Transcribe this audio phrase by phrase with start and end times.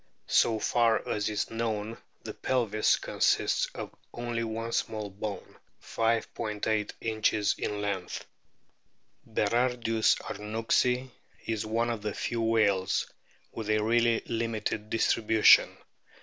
[0.33, 6.91] So far as is known the pelvis consists of only one small bone, 5 '8
[7.01, 8.25] inches in length.
[9.27, 11.11] Berardius arnouxi
[11.45, 13.05] is one of the few whales
[13.51, 15.77] with a really limited distribution.